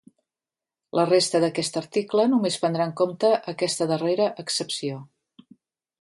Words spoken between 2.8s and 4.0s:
en compte aquesta